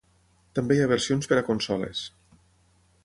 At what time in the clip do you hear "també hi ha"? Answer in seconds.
0.59-0.87